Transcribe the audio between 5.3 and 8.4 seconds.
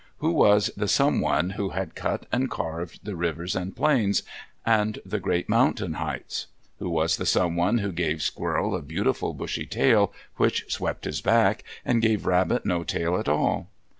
mountain heights? Who was the Someone who gave